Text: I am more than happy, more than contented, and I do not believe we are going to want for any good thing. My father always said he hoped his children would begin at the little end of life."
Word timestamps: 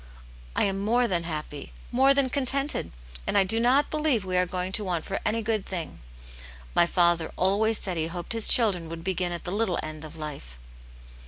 I 0.55 0.63
am 0.63 0.79
more 0.83 1.07
than 1.07 1.25
happy, 1.25 1.73
more 1.91 2.11
than 2.15 2.31
contented, 2.31 2.91
and 3.27 3.37
I 3.37 3.43
do 3.43 3.59
not 3.59 3.91
believe 3.91 4.25
we 4.25 4.35
are 4.35 4.47
going 4.47 4.71
to 4.71 4.83
want 4.83 5.05
for 5.05 5.19
any 5.23 5.43
good 5.43 5.63
thing. 5.63 5.99
My 6.73 6.87
father 6.87 7.31
always 7.37 7.77
said 7.77 7.97
he 7.97 8.07
hoped 8.07 8.33
his 8.33 8.47
children 8.47 8.89
would 8.89 9.03
begin 9.03 9.31
at 9.31 9.43
the 9.43 9.51
little 9.51 9.77
end 9.83 10.03
of 10.03 10.17
life." 10.17 10.57